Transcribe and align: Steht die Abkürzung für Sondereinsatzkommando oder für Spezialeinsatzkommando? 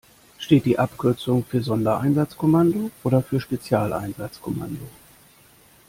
Steht 0.39 0.65
die 0.65 0.79
Abkürzung 0.79 1.45
für 1.45 1.61
Sondereinsatzkommando 1.61 2.89
oder 3.03 3.21
für 3.21 3.39
Spezialeinsatzkommando? 3.39 4.87